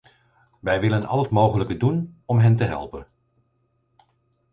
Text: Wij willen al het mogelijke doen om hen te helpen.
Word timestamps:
Wij 0.59 0.79
willen 0.81 1.05
al 1.05 1.21
het 1.21 1.29
mogelijke 1.29 1.77
doen 1.77 2.21
om 2.25 2.37
hen 2.39 2.55
te 2.55 2.63
helpen. 2.63 3.07